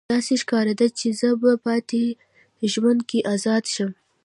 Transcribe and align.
داسې 0.13 0.33
ښکاریده 0.41 0.87
چې 0.99 1.07
زه 1.19 1.29
به 1.41 1.51
په 1.55 1.59
پاتې 1.65 2.03
ژوند 2.71 3.01
کې 3.09 3.19
ازاده 3.33 3.69
شم 3.75 3.91